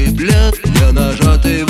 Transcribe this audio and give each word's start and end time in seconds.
цыплят 0.00 0.54
для 0.64 0.92
нажатый 0.92 1.69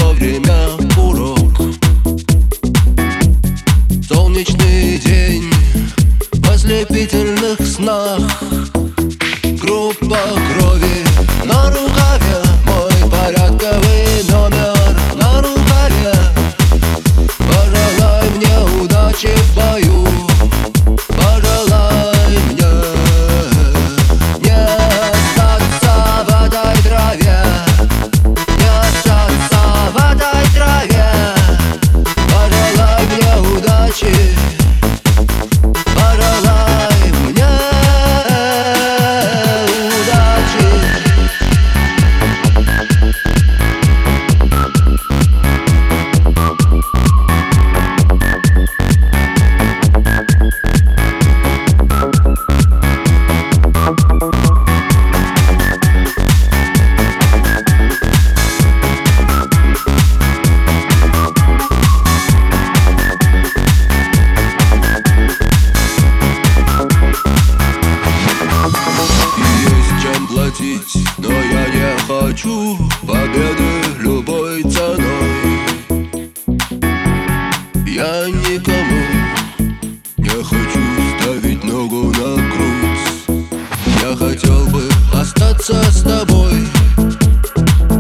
хотел 84.51 84.67
бы 84.67 84.89
остаться 85.13 85.75
с 85.91 86.03
тобой. 86.03 86.67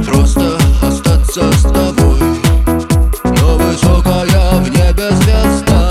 Просто 0.04 0.58
остаться 0.82 1.52
с 1.52 1.62
тобой. 1.62 2.20
Но 3.24 3.56
высокая 3.56 4.60
в 4.60 4.68
небе 4.68 5.10
звезда. 5.12 5.90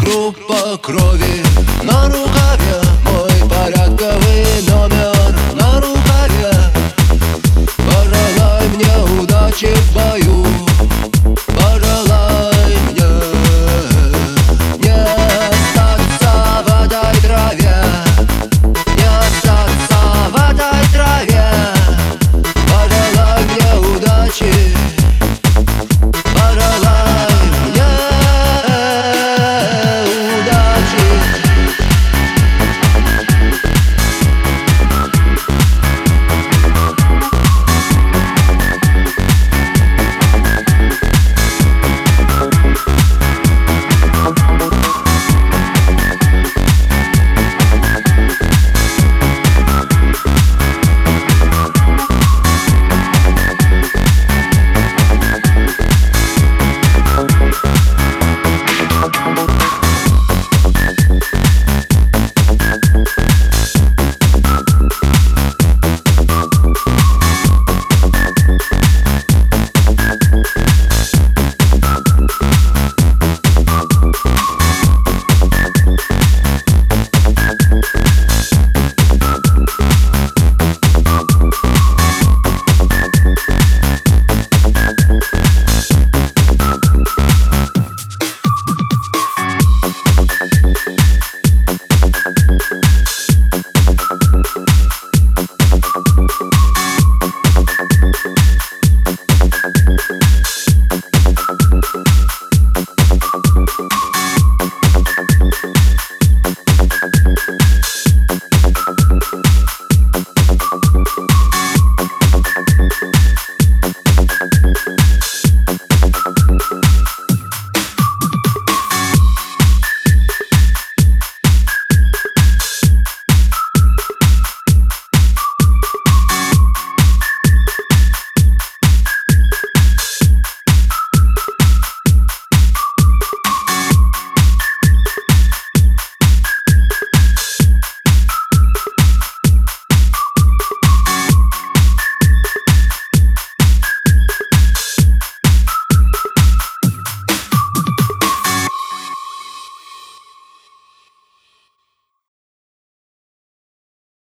Группа 0.00 0.78
крови 0.78 1.44
на 1.82 2.08
руке 2.08 2.27